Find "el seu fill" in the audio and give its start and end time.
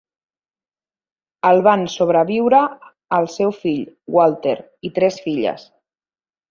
3.19-3.87